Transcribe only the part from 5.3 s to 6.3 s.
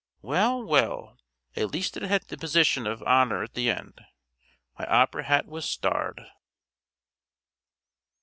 was starred.